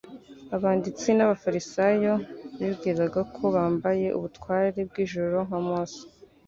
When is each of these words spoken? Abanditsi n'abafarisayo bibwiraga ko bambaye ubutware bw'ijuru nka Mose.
Abanditsi 0.55 1.07
n'abafarisayo 1.13 2.13
bibwiraga 2.59 3.21
ko 3.35 3.43
bambaye 3.55 4.05
ubutware 4.17 4.79
bw'ijuru 4.89 5.35
nka 5.47 5.59
Mose. 5.67 6.01